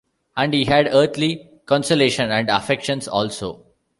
[0.35, 3.67] And he had earthly consolation and affections also.